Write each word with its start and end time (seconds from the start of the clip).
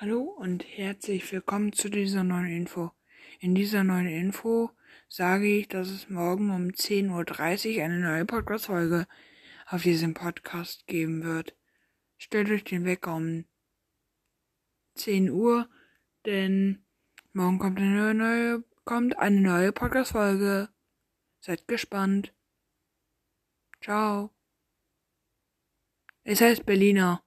Hallo 0.00 0.20
und 0.20 0.64
herzlich 0.64 1.32
willkommen 1.32 1.72
zu 1.72 1.88
dieser 1.88 2.22
neuen 2.22 2.46
Info. 2.46 2.92
In 3.40 3.56
dieser 3.56 3.82
neuen 3.82 4.06
Info 4.06 4.70
sage 5.08 5.48
ich, 5.48 5.66
dass 5.66 5.88
es 5.88 6.08
morgen 6.08 6.50
um 6.50 6.68
10.30 6.68 7.78
Uhr 7.78 7.84
eine 7.84 7.98
neue 7.98 8.24
Podcast-Folge 8.24 9.08
auf 9.66 9.82
diesem 9.82 10.14
Podcast 10.14 10.86
geben 10.86 11.24
wird. 11.24 11.56
Stellt 12.16 12.48
euch 12.48 12.62
den 12.62 12.84
Wecker 12.84 13.16
um 13.16 13.44
10 14.94 15.30
Uhr, 15.30 15.68
denn 16.26 16.86
morgen 17.32 17.58
kommt 17.58 17.80
eine 17.80 18.14
neue, 18.14 18.62
kommt 18.84 19.18
eine 19.18 19.40
neue 19.40 19.72
Podcast-Folge. 19.72 20.68
Seid 21.40 21.66
gespannt. 21.66 22.32
Ciao. 23.80 24.30
Es 26.22 26.40
heißt 26.40 26.64
Berliner. 26.64 27.24